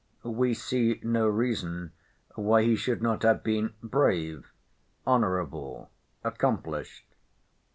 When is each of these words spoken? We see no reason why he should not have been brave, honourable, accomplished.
We 0.23 0.55
see 0.55 0.99
no 1.03 1.27
reason 1.27 1.91
why 2.33 2.63
he 2.63 2.75
should 2.75 3.03
not 3.03 3.21
have 3.21 3.43
been 3.43 3.75
brave, 3.83 4.51
honourable, 5.05 5.91
accomplished. 6.23 7.05